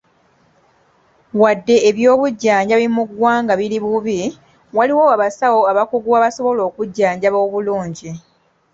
Wadde 1.41 1.75
eby'obujjanjabi 1.89 2.87
mu 2.95 3.03
ggwanga 3.09 3.53
biri 3.59 3.77
bubi, 3.85 4.19
waliwo 4.77 5.03
abasawo 5.15 5.59
abakugu 5.71 6.09
abasobola 6.19 6.61
okujjanjaba 6.69 7.37
obulungi. 7.45 8.09